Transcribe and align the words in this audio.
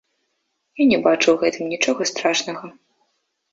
Я 0.81 0.87
не 0.91 0.99
бачу 1.07 1.23
ў 1.31 1.37
гэтым 1.45 1.69
нічога 1.75 2.01
страшнага. 2.13 2.75